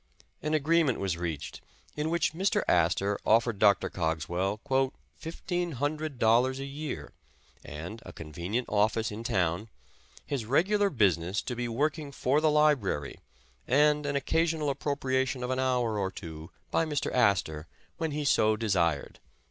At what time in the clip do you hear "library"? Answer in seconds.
12.49-13.19